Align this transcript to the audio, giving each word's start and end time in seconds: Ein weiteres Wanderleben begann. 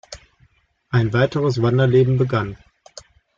Ein 0.89 1.13
weiteres 1.13 1.61
Wanderleben 1.61 2.17
begann. 2.17 2.57